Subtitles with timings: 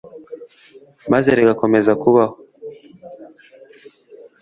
[1.11, 2.35] maze rigakomeza kubaho?